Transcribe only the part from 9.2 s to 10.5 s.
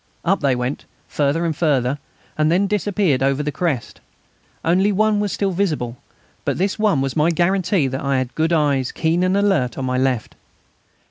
and alert, on my left.